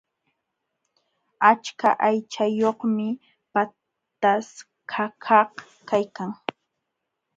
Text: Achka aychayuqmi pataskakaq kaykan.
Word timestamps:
Achka 1.49 1.89
aychayuqmi 2.07 3.07
pataskakaq 3.53 5.53
kaykan. 5.89 6.31